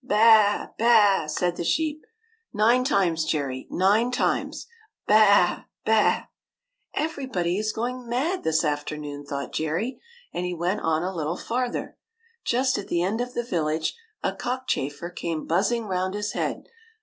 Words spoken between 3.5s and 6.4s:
nine times! Baa, baa!""